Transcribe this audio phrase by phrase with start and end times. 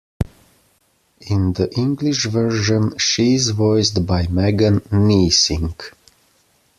[1.29, 5.93] In the English version, she is voiced by Megan Niessink.